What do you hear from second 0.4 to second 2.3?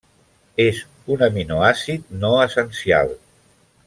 És un aminoàcid